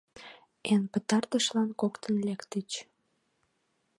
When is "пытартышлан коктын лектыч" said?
0.91-2.69